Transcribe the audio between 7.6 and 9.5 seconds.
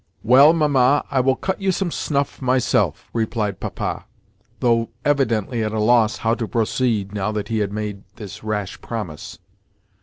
made this rash promise.